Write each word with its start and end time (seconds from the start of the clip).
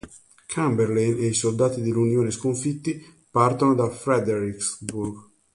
Chamberlain 0.47 1.19
e 1.19 1.27
i 1.27 1.33
soldati 1.35 1.79
dell'Unione 1.79 2.31
sconfitti 2.31 3.05
partono 3.29 3.75
da 3.75 3.87
Fredericksburg. 3.87 5.29